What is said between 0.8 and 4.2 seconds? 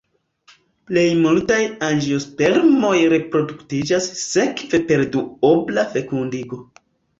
Plej multaj angiospermoj reproduktiĝas